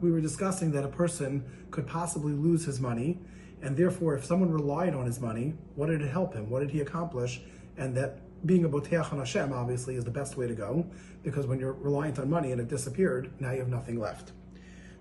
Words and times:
we 0.00 0.10
were 0.10 0.20
discussing 0.20 0.72
that 0.72 0.84
a 0.84 0.88
person 0.88 1.44
could 1.70 1.86
possibly 1.86 2.32
lose 2.32 2.64
his 2.64 2.80
money, 2.80 3.18
and 3.62 3.76
therefore, 3.76 4.14
if 4.14 4.24
someone 4.24 4.50
relied 4.50 4.94
on 4.94 5.04
his 5.06 5.20
money, 5.20 5.54
what 5.74 5.88
did 5.88 6.00
it 6.00 6.10
help 6.10 6.34
him? 6.34 6.48
What 6.48 6.60
did 6.60 6.70
he 6.70 6.80
accomplish? 6.80 7.42
And 7.76 7.94
that 7.96 8.20
being 8.46 8.64
a 8.64 8.68
boteach 8.68 9.12
on 9.12 9.18
Hashem 9.18 9.52
obviously 9.52 9.96
is 9.96 10.04
the 10.04 10.10
best 10.10 10.36
way 10.36 10.46
to 10.46 10.54
go, 10.54 10.86
because 11.22 11.46
when 11.46 11.58
you're 11.58 11.74
reliant 11.74 12.18
on 12.18 12.30
money 12.30 12.52
and 12.52 12.60
it 12.60 12.68
disappeared, 12.68 13.30
now 13.38 13.52
you 13.52 13.58
have 13.58 13.68
nothing 13.68 13.98
left. 13.98 14.32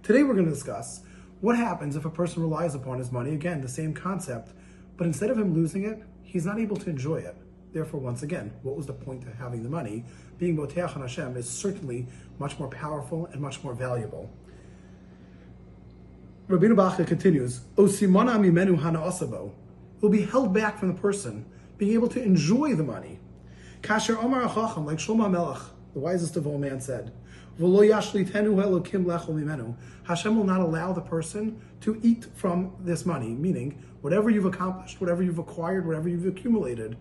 Today 0.04 0.24
we're 0.24 0.34
going 0.34 0.46
to 0.46 0.52
discuss 0.52 1.02
what 1.40 1.56
happens 1.56 1.96
if 1.96 2.04
a 2.04 2.10
person 2.10 2.42
relies 2.42 2.76
upon 2.76 3.00
his 3.00 3.12
money. 3.12 3.34
Again, 3.34 3.62
the 3.62 3.70
same 3.70 3.94
concept, 3.94 4.52
but 4.98 5.08
instead 5.08 5.30
of 5.30 5.38
him 5.38 5.54
losing 5.54 5.86
it, 5.86 6.04
he's 6.24 6.46
not 6.46 6.60
able 6.60 6.76
to 6.76 6.90
enjoy 6.90 7.18
it. 7.18 7.38
Therefore, 7.72 8.00
once 8.00 8.24
again, 8.24 8.52
what 8.64 8.76
was 8.76 8.88
the 8.88 8.94
point 8.94 9.24
of 9.26 9.34
having 9.36 9.64
the 9.64 9.70
money? 9.70 10.04
Being 10.38 10.58
Boteach 10.58 10.96
on 10.96 11.02
Hashem 11.02 11.38
is 11.38 11.48
certainly 11.48 12.08
much 12.40 12.58
more 12.60 12.68
powerful 12.68 13.28
and 13.28 13.40
much 13.40 13.64
more 13.64 13.74
valuable. 13.74 14.30
Rabbeinu 16.50 16.74
Bachya 16.74 17.06
continues, 17.06 17.60
Osimana 17.76 18.40
mimenu 18.40 18.82
hana 18.82 19.02
asabo 19.02 19.52
will 20.02 20.10
be 20.10 20.24
held 20.24 20.52
back 20.52 20.80
from 20.80 20.88
the 20.88 21.00
person 21.00 21.46
being 21.78 21.94
able 21.94 22.08
to 22.08 22.20
enjoy 22.20 22.74
the 22.74 22.82
money. 22.82 23.20
Kasher 23.84 24.18
Omar 24.18 24.42
Achacham, 24.50 24.84
like 24.84 24.98
Shlomo 24.98 25.30
Melech, 25.30 25.62
the 25.94 26.00
wisest 26.00 26.38
of 26.38 26.48
all 26.48 26.58
men 26.58 26.82
said, 26.82 27.14
Hashem 27.60 27.72
will 30.36 30.44
not 30.44 30.60
allow 30.62 30.92
the 30.92 31.02
person 31.02 31.62
to 31.82 32.00
eat 32.02 32.26
from 32.34 32.74
this 32.80 33.06
money, 33.06 33.30
meaning 33.30 33.84
whatever 34.02 34.32
you've 34.32 34.46
accomplished, 34.46 35.00
whatever 35.00 35.22
you've 35.22 35.38
acquired, 35.38 35.86
whatever 35.86 36.10
you've 36.10 36.26
accumulated, 36.26 36.98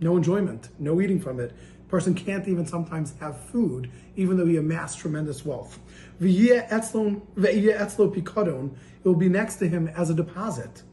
no 0.00 0.16
enjoyment, 0.16 0.70
no 0.80 1.00
eating 1.00 1.20
from 1.20 1.38
it. 1.38 1.52
Person 1.92 2.14
can't 2.14 2.48
even 2.48 2.64
sometimes 2.64 3.12
have 3.20 3.38
food, 3.38 3.90
even 4.16 4.38
though 4.38 4.46
he 4.46 4.56
amassed 4.56 4.98
tremendous 4.98 5.44
wealth. 5.44 5.78
It 6.18 6.24
will 9.04 9.14
be 9.14 9.28
next 9.28 9.56
to 9.56 9.68
him 9.68 9.88
as 9.88 10.08
a 10.08 10.14
deposit. 10.14 10.84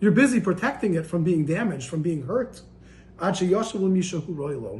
You're 0.00 0.12
busy 0.12 0.40
protecting 0.40 0.94
it 0.94 1.06
from 1.06 1.24
being 1.24 1.44
damaged, 1.44 1.88
from 1.88 2.02
being 2.02 2.22
hurt. 2.22 2.62
The 3.18 4.76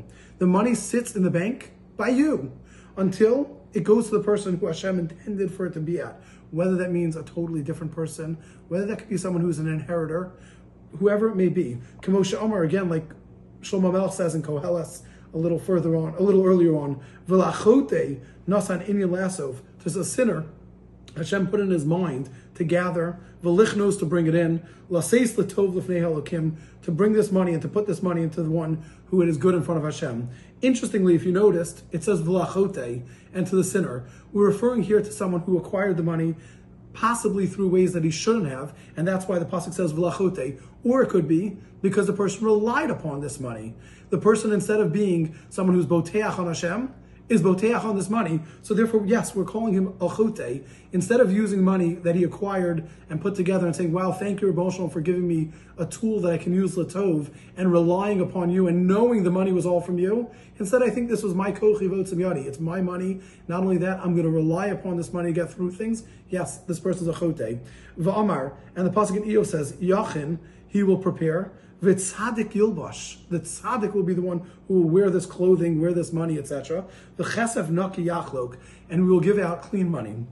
money 0.47 0.75
sits 0.77 1.17
in 1.17 1.25
the 1.25 1.31
bank 1.31 1.73
by 1.97 2.11
you 2.11 2.53
until 2.97 3.61
it 3.73 3.83
goes 3.83 4.11
to 4.11 4.19
the 4.19 4.23
person 4.23 4.59
who 4.59 4.67
Hashem 4.67 5.01
intended 5.01 5.51
for 5.51 5.67
it 5.67 5.73
to 5.73 5.81
be 5.81 5.99
at. 5.99 6.23
Whether 6.53 6.77
that 6.77 6.93
means 6.93 7.17
a 7.17 7.25
totally 7.25 7.63
different 7.63 7.93
person, 7.93 8.39
whether 8.69 8.87
that 8.87 9.01
could 9.01 9.09
be 9.09 9.17
someone 9.17 9.43
who's 9.43 9.59
an 9.59 9.67
inheritor, 9.67 10.31
whoever 11.01 11.31
it 11.31 11.35
may 11.35 11.49
be. 11.49 11.79
Kamosha 12.01 12.41
Omar, 12.41 12.63
again, 12.63 12.89
like 12.89 13.11
Shlomo 13.63 13.93
Melech 13.93 14.13
says 14.13 14.35
in 14.35 14.43
Koheles, 14.43 15.03
a 15.35 15.39
little 15.39 15.59
further 15.59 15.95
on, 15.97 16.15
a 16.15 16.23
little 16.23 16.45
earlier 16.45 16.75
on, 16.77 17.01
V'lachote 17.29 18.21
nasan 18.49 18.87
inyan 18.87 19.11
lasov. 19.11 19.57
There's 19.79 19.97
a 19.97 20.05
sinner 20.05 20.47
Hashem 21.19 21.49
put 21.49 21.61
in 21.61 21.71
his 21.71 21.85
mind 21.85 22.29
to 22.55 22.65
gather, 22.65 23.19
v'lichnos 23.43 23.99
to 23.99 24.07
bring 24.07 24.27
it 24.27 24.35
in, 24.35 24.63
laseis 24.91 25.35
letov 25.35 25.75
l'fnei 25.75 26.01
halokim, 26.01 26.57
to 26.83 26.91
bring 26.91 27.13
this 27.13 27.31
money 27.31 27.53
and 27.53 27.63
to 27.63 27.69
put 27.69 27.87
this 27.87 28.03
money 28.03 28.23
into 28.23 28.43
the 28.43 28.51
one 28.51 28.83
who 29.07 29.21
it 29.21 29.29
is 29.29 29.37
good 29.37 29.55
in 29.55 29.63
front 29.63 29.79
of 29.79 29.85
Hashem. 29.85 30.29
Interestingly, 30.63 31.15
if 31.15 31.25
you 31.25 31.33
noticed, 31.33 31.83
it 31.93 32.03
says 32.05 32.23
v'lachote, 32.23 33.03
and 33.35 33.47
to 33.47 33.57
the 33.57 33.65
sinner. 33.65 34.05
We're 34.33 34.47
referring 34.47 34.85
here 34.85 35.01
to 35.01 35.13
someone 35.13 35.43
who 35.43 35.59
acquired 35.59 35.97
the 35.97 36.03
money 36.03 36.37
possibly 36.99 37.47
through 37.47 37.69
ways 37.69 37.93
that 37.93 38.03
he 38.03 38.11
shouldn't 38.11 38.49
have, 38.49 38.75
and 38.97 39.07
that's 39.07 39.29
why 39.29 39.39
the 39.39 39.45
pasuk 39.45 39.73
says 39.73 39.93
v'lachote. 39.93 40.61
Or 40.83 41.03
it 41.03 41.09
could 41.09 41.29
be 41.29 41.57
because 41.81 42.09
the 42.09 42.13
person 42.13 42.45
relied 42.45 42.91
upon 42.91 43.21
this 43.21 43.39
money. 43.39 43.75
The 44.11 44.19
person, 44.19 44.53
instead 44.53 44.81
of 44.81 44.93
being 44.93 45.37
someone 45.49 45.77
who's 45.77 45.87
boteach 45.87 46.39
on 46.39 46.47
Hashem, 46.47 46.93
is 47.29 47.43
boteach 47.43 47.85
on 47.85 47.97
this 47.97 48.09
money. 48.09 48.41
So 48.63 48.75
therefore, 48.75 49.05
yes, 49.07 49.35
we're 49.35 49.45
calling 49.45 49.75
him 49.75 49.93
achote. 49.95 50.65
Instead 50.93 51.21
of 51.21 51.33
using 51.33 51.63
money 51.63 51.95
that 51.95 52.15
he 52.15 52.25
acquired 52.25 52.89
and 53.11 53.21
put 53.21 53.35
together 53.35 53.67
and 53.67 53.77
saying, 53.77 53.93
wow, 53.93 54.13
thank 54.13 54.41
you, 54.41 54.51
Rebbe 54.51 54.71
for 54.89 55.01
giving 55.01 55.29
me 55.29 55.51
a 55.77 55.87
tool 55.87 56.21
that 56.21 56.33
I 56.33 56.39
can 56.39 56.55
use 56.55 56.77
latov 56.77 57.31
and 57.57 57.71
relying 57.71 58.21
upon 58.21 58.51
you 58.51 58.67
and 58.67 58.87
knowing 58.87 59.25
the 59.25 59.31
money 59.31 59.53
was 59.53 59.67
all 59.67 59.81
from 59.81 59.99
you. 59.99 60.31
Instead, 60.59 60.83
I 60.83 60.91
think 60.91 61.09
this 61.09 61.23
was 61.23 61.35
my 61.35 61.53
kochi 61.53 61.87
yadi. 61.87 62.47
It's 62.47 62.59
my 62.59 62.81
money. 62.81 63.21
Not 63.47 63.61
only 63.61 63.79
that, 63.79 64.01
I'm 64.01 64.13
going 64.13 64.25
to 64.25 64.31
rely 64.31 64.67
upon 64.67 64.97
this 64.97 65.13
money 65.13 65.33
to 65.33 65.35
get 65.35 65.53
through 65.53 65.73
things. 65.73 66.05
Yes, 66.31 66.59
this 66.59 66.81
person's 66.81 67.09
a 67.09 67.13
chote. 67.13 67.61
Va'amar, 67.99 68.53
and 68.77 68.87
the 68.87 68.91
pasuk 68.91 69.17
in 69.17 69.25
Iyov 69.25 69.47
says, 69.47 69.73
Yachin, 69.75 70.39
he 70.69 70.83
will 70.83 70.99
prepare. 70.99 71.53
V'tzadik 71.83 72.53
yilbash. 72.53 73.19
The 73.29 73.41
tzadik 73.41 73.95
will 73.95 74.03
be 74.03 74.15
the 74.15 74.23
one 74.23 74.51
who 74.67 74.75
will 74.75 74.91
wear 74.91 75.11
this 75.11 75.27
clothing, 75.27 75.81
wear 75.81 75.93
this 75.93 76.13
money, 76.13 76.39
etc. 76.39 76.85
The 77.17 77.25
chesef 77.25 77.71
naki 77.71 78.05
yachlok, 78.05 78.57
and 78.91 79.05
we 79.05 79.11
will 79.11 79.21
give 79.21 79.39
out 79.39 79.63
clean 79.63 79.89
money. 79.89 80.27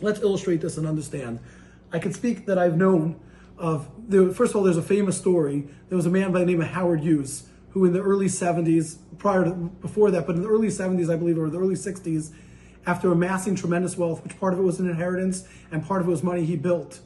Let's 0.00 0.20
illustrate 0.20 0.60
this 0.60 0.76
and 0.76 0.86
understand. 0.86 1.40
I 1.92 1.98
can 1.98 2.12
speak 2.12 2.46
that 2.46 2.58
I've 2.58 2.76
known 2.76 3.20
of. 3.56 3.88
The, 4.08 4.34
first 4.34 4.50
of 4.50 4.56
all, 4.56 4.62
there's 4.62 4.76
a 4.76 4.82
famous 4.82 5.16
story. 5.16 5.66
There 5.88 5.96
was 5.96 6.06
a 6.06 6.10
man 6.10 6.32
by 6.32 6.40
the 6.40 6.46
name 6.46 6.60
of 6.60 6.68
Howard 6.68 7.00
Hughes 7.00 7.44
who, 7.70 7.84
in 7.86 7.92
the 7.92 8.00
early 8.00 8.26
70s, 8.26 8.98
prior 9.18 9.44
to 9.44 9.52
before 9.52 10.10
that, 10.10 10.26
but 10.26 10.36
in 10.36 10.42
the 10.42 10.48
early 10.48 10.68
70s, 10.68 11.12
I 11.12 11.16
believe, 11.16 11.38
or 11.38 11.48
the 11.50 11.58
early 11.58 11.74
60s, 11.74 12.32
after 12.86 13.10
amassing 13.10 13.56
tremendous 13.56 13.96
wealth, 13.96 14.22
which 14.22 14.38
part 14.38 14.52
of 14.52 14.58
it 14.58 14.62
was 14.62 14.78
an 14.78 14.88
inheritance 14.88 15.48
and 15.72 15.84
part 15.84 16.02
of 16.02 16.08
it 16.08 16.10
was 16.10 16.22
money 16.22 16.44
he 16.44 16.56
built, 16.56 17.00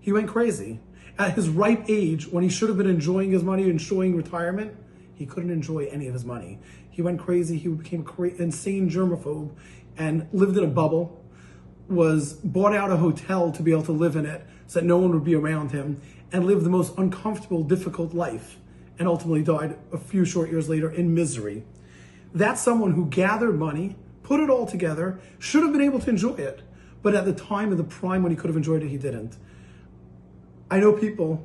he 0.00 0.12
went 0.12 0.28
crazy 0.28 0.80
at 1.18 1.34
his 1.34 1.48
ripe 1.48 1.84
age, 1.88 2.28
when 2.28 2.42
he 2.42 2.48
should 2.50 2.68
have 2.68 2.78
been 2.78 2.88
enjoying 2.88 3.30
his 3.32 3.42
money, 3.42 3.68
enjoying 3.68 4.16
retirement, 4.16 4.76
he 5.14 5.26
couldn't 5.26 5.50
enjoy 5.50 5.86
any 5.86 6.06
of 6.06 6.14
his 6.14 6.24
money. 6.24 6.58
He 6.90 7.02
went 7.02 7.20
crazy. 7.20 7.58
He 7.58 7.68
became 7.68 8.06
insane 8.38 8.88
germaphobe 8.90 9.50
and 9.96 10.28
lived 10.32 10.56
in 10.56 10.64
a 10.64 10.68
bubble. 10.68 11.22
Was 11.88 12.34
bought 12.34 12.74
out 12.74 12.92
a 12.92 12.96
hotel 12.96 13.50
to 13.52 13.62
be 13.62 13.72
able 13.72 13.82
to 13.82 13.92
live 13.92 14.14
in 14.14 14.24
it, 14.24 14.46
so 14.66 14.78
that 14.78 14.86
no 14.86 14.98
one 14.98 15.12
would 15.12 15.24
be 15.24 15.34
around 15.34 15.72
him, 15.72 16.00
and 16.32 16.46
lived 16.46 16.64
the 16.64 16.70
most 16.70 16.96
uncomfortable, 16.96 17.64
difficult 17.64 18.14
life, 18.14 18.58
and 18.98 19.08
ultimately 19.08 19.42
died 19.42 19.76
a 19.92 19.98
few 19.98 20.24
short 20.24 20.50
years 20.50 20.68
later 20.68 20.88
in 20.88 21.12
misery. 21.12 21.64
That's 22.32 22.60
someone 22.60 22.92
who 22.92 23.06
gathered 23.06 23.58
money, 23.58 23.96
put 24.22 24.38
it 24.38 24.48
all 24.48 24.66
together, 24.66 25.18
should 25.40 25.64
have 25.64 25.72
been 25.72 25.82
able 25.82 25.98
to 25.98 26.10
enjoy 26.10 26.34
it, 26.34 26.62
but 27.02 27.16
at 27.16 27.24
the 27.24 27.32
time 27.32 27.72
of 27.72 27.78
the 27.78 27.84
prime 27.84 28.22
when 28.22 28.30
he 28.30 28.36
could 28.36 28.48
have 28.48 28.56
enjoyed 28.56 28.84
it, 28.84 28.88
he 28.88 28.96
didn't. 28.96 29.36
I 30.70 30.78
know 30.78 30.92
people 30.92 31.44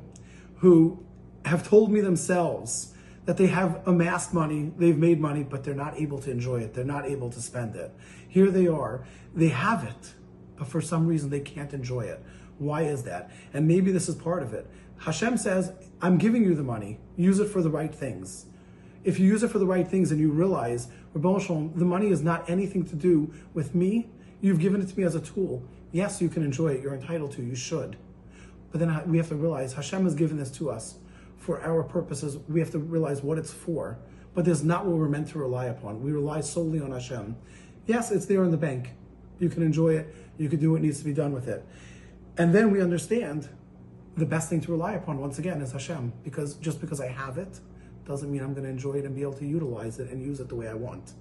who 0.58 1.04
have 1.44 1.66
told 1.68 1.90
me 1.90 2.00
themselves 2.00 2.94
that 3.24 3.36
they 3.36 3.48
have 3.48 3.82
amassed 3.86 4.32
money, 4.32 4.72
they've 4.78 4.96
made 4.96 5.20
money, 5.20 5.42
but 5.42 5.64
they're 5.64 5.74
not 5.74 6.00
able 6.00 6.18
to 6.20 6.30
enjoy 6.30 6.60
it. 6.60 6.74
They're 6.74 6.84
not 6.84 7.06
able 7.06 7.28
to 7.30 7.42
spend 7.42 7.74
it. 7.74 7.92
Here 8.28 8.50
they 8.50 8.68
are, 8.68 9.04
they 9.34 9.48
have 9.48 9.82
it, 9.82 10.14
but 10.56 10.68
for 10.68 10.80
some 10.80 11.06
reason 11.06 11.30
they 11.30 11.40
can't 11.40 11.72
enjoy 11.72 12.02
it. 12.02 12.22
Why 12.58 12.82
is 12.82 13.02
that? 13.02 13.30
And 13.52 13.66
maybe 13.66 13.90
this 13.90 14.08
is 14.08 14.14
part 14.14 14.42
of 14.42 14.54
it. 14.54 14.66
Hashem 14.98 15.36
says, 15.38 15.72
I'm 16.00 16.18
giving 16.18 16.44
you 16.44 16.54
the 16.54 16.62
money, 16.62 16.98
use 17.16 17.40
it 17.40 17.48
for 17.48 17.62
the 17.62 17.70
right 17.70 17.94
things. 17.94 18.46
If 19.02 19.18
you 19.18 19.26
use 19.26 19.42
it 19.42 19.50
for 19.50 19.58
the 19.58 19.66
right 19.66 19.86
things 19.86 20.10
and 20.10 20.20
you 20.20 20.30
realize, 20.30 20.88
Moshe, 21.14 21.76
the 21.76 21.84
money 21.84 22.08
is 22.08 22.22
not 22.22 22.48
anything 22.48 22.84
to 22.86 22.94
do 22.94 23.32
with 23.54 23.74
me, 23.74 24.08
you've 24.40 24.60
given 24.60 24.80
it 24.80 24.88
to 24.88 24.98
me 24.98 25.04
as 25.04 25.14
a 25.14 25.20
tool. 25.20 25.62
Yes, 25.90 26.20
you 26.20 26.28
can 26.28 26.42
enjoy 26.44 26.68
it, 26.68 26.82
you're 26.82 26.94
entitled 26.94 27.32
to, 27.32 27.42
you 27.42 27.56
should. 27.56 27.96
But 28.70 28.80
then 28.80 29.10
we 29.10 29.16
have 29.18 29.28
to 29.28 29.36
realize 29.36 29.72
Hashem 29.72 30.04
has 30.04 30.14
given 30.14 30.36
this 30.36 30.50
to 30.52 30.70
us 30.70 30.98
for 31.36 31.62
our 31.62 31.82
purposes. 31.82 32.38
We 32.48 32.60
have 32.60 32.70
to 32.72 32.78
realize 32.78 33.22
what 33.22 33.38
it's 33.38 33.52
for. 33.52 33.98
But 34.34 34.44
this 34.44 34.58
is 34.58 34.64
not 34.64 34.84
what 34.84 34.98
we're 34.98 35.08
meant 35.08 35.28
to 35.28 35.38
rely 35.38 35.66
upon. 35.66 36.02
We 36.02 36.12
rely 36.12 36.42
solely 36.42 36.80
on 36.80 36.92
Hashem. 36.92 37.36
Yes, 37.86 38.10
it's 38.10 38.26
there 38.26 38.44
in 38.44 38.50
the 38.50 38.56
bank. 38.56 38.90
You 39.38 39.48
can 39.48 39.62
enjoy 39.62 39.94
it. 39.96 40.14
You 40.38 40.48
can 40.48 40.60
do 40.60 40.72
what 40.72 40.82
needs 40.82 40.98
to 40.98 41.04
be 41.04 41.14
done 41.14 41.32
with 41.32 41.48
it. 41.48 41.64
And 42.36 42.54
then 42.54 42.70
we 42.70 42.82
understand 42.82 43.48
the 44.16 44.26
best 44.26 44.50
thing 44.50 44.60
to 44.62 44.70
rely 44.70 44.92
upon, 44.92 45.18
once 45.18 45.38
again, 45.38 45.62
is 45.62 45.72
Hashem. 45.72 46.12
Because 46.22 46.54
just 46.54 46.80
because 46.80 47.00
I 47.00 47.08
have 47.08 47.38
it 47.38 47.60
doesn't 48.04 48.30
mean 48.30 48.42
I'm 48.42 48.52
going 48.52 48.64
to 48.64 48.70
enjoy 48.70 48.94
it 48.94 49.04
and 49.04 49.14
be 49.14 49.22
able 49.22 49.34
to 49.34 49.46
utilize 49.46 49.98
it 49.98 50.10
and 50.10 50.22
use 50.22 50.40
it 50.40 50.48
the 50.48 50.54
way 50.54 50.68
I 50.68 50.74
want. 50.74 51.14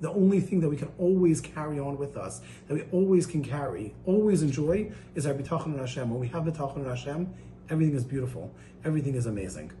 The 0.00 0.10
only 0.10 0.40
thing 0.40 0.60
that 0.60 0.68
we 0.68 0.76
can 0.76 0.90
always 0.98 1.40
carry 1.40 1.78
on 1.78 1.98
with 1.98 2.16
us, 2.16 2.40
that 2.68 2.74
we 2.74 2.82
always 2.92 3.26
can 3.26 3.44
carry, 3.44 3.94
always 4.06 4.42
enjoy, 4.42 4.90
is 5.14 5.26
our 5.26 5.34
bitachon 5.34 5.74
in 5.74 5.78
Hashem. 5.78 6.08
When 6.08 6.20
we 6.20 6.28
have 6.28 6.44
bitachon 6.44 6.78
in 6.78 6.86
Hashem, 6.86 7.32
everything 7.68 7.94
is 7.94 8.04
beautiful. 8.04 8.50
Everything 8.84 9.14
is 9.14 9.26
amazing. 9.26 9.72